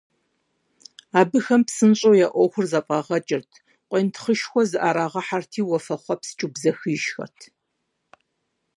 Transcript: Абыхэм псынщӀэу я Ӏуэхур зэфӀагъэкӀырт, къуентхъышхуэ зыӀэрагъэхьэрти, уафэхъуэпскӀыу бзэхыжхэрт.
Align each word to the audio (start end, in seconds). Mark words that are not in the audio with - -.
Абыхэм 1.19 1.61
псынщӀэу 1.67 2.15
я 2.25 2.27
Ӏуэхур 2.33 2.65
зэфӀагъэкӀырт, 2.71 3.51
къуентхъышхуэ 3.89 4.61
зыӀэрагъэхьэрти, 4.69 5.61
уафэхъуэпскӀыу 5.69 6.51
бзэхыжхэрт. 6.53 7.39